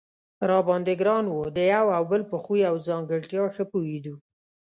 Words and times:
را 0.49 0.59
باندې 0.67 0.93
ګران 1.01 1.25
و، 1.29 1.35
د 1.55 1.57
یو 1.73 1.85
او 1.97 2.03
بل 2.11 2.21
په 2.31 2.37
خوی 2.43 2.61
او 2.69 2.75
ځانګړتیا 2.87 3.43
ښه 3.55 3.63
پوهېدو. 3.71 4.15